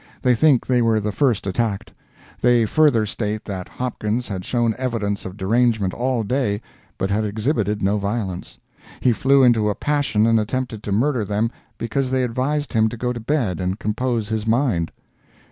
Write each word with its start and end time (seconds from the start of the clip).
They 0.23 0.33
think 0.33 0.65
they 0.65 0.81
were 0.81 0.99
the 0.99 1.11
first 1.11 1.45
attacked. 1.45 1.93
They 2.41 2.65
further 2.65 3.05
state 3.05 3.45
that 3.45 3.69
Hopkins 3.69 4.27
had 4.29 4.43
shown 4.43 4.73
evidence 4.79 5.25
of 5.25 5.37
derangement 5.37 5.93
all 5.93 6.23
day, 6.23 6.59
but 6.97 7.11
had 7.11 7.23
exhibited 7.23 7.83
no 7.83 7.99
violence. 7.99 8.57
He 8.99 9.13
flew 9.13 9.43
into 9.43 9.69
a 9.69 9.75
passion 9.75 10.25
and 10.25 10.39
attempted 10.39 10.81
to 10.81 10.91
murder 10.91 11.23
them 11.23 11.51
because 11.77 12.09
they 12.09 12.23
advised 12.23 12.73
him 12.73 12.89
to 12.89 12.97
go 12.97 13.13
to 13.13 13.19
bed 13.19 13.59
and 13.61 13.77
compose 13.77 14.27
his 14.29 14.47
mind. 14.47 14.91